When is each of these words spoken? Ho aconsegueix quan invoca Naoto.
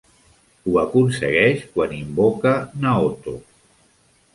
Ho 0.69 0.77
aconsegueix 0.83 1.63
quan 1.77 1.95
invoca 2.01 2.59
Naoto. 2.87 3.41